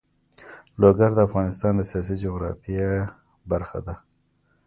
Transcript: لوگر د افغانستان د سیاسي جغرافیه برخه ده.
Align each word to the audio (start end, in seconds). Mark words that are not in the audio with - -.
لوگر 0.81 1.11
د 1.15 1.19
افغانستان 1.27 1.73
د 1.75 1.81
سیاسي 1.91 2.15
جغرافیه 2.23 2.87
برخه 3.51 3.79
ده. 3.85 3.95